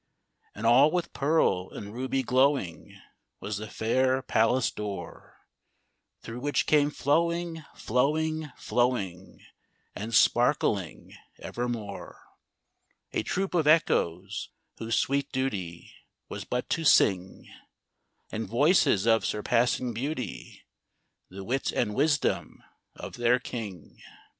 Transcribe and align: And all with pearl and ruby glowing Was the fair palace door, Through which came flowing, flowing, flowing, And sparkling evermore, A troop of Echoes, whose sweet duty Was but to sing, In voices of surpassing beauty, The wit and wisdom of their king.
And 0.55 0.65
all 0.65 0.89
with 0.89 1.13
pearl 1.13 1.69
and 1.69 1.93
ruby 1.93 2.23
glowing 2.23 2.99
Was 3.39 3.57
the 3.57 3.67
fair 3.67 4.23
palace 4.23 4.71
door, 4.71 5.37
Through 6.23 6.39
which 6.39 6.65
came 6.65 6.89
flowing, 6.89 7.63
flowing, 7.75 8.51
flowing, 8.57 9.45
And 9.93 10.15
sparkling 10.15 11.15
evermore, 11.37 12.19
A 13.11 13.21
troop 13.21 13.53
of 13.53 13.67
Echoes, 13.67 14.49
whose 14.79 14.97
sweet 14.97 15.31
duty 15.31 15.93
Was 16.29 16.45
but 16.45 16.67
to 16.71 16.83
sing, 16.83 17.47
In 18.31 18.47
voices 18.47 19.05
of 19.05 19.23
surpassing 19.23 19.93
beauty, 19.93 20.63
The 21.29 21.43
wit 21.43 21.71
and 21.71 21.93
wisdom 21.93 22.63
of 22.95 23.17
their 23.17 23.37
king. 23.37 24.01